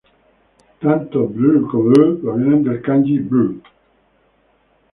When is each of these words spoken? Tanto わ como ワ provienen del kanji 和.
Tanto 0.83 1.17
わ 1.25 1.61
como 1.71 1.91
ワ 1.99 2.07
provienen 2.21 2.63
del 2.65 2.79
kanji 2.87 3.15
和. 3.29 3.61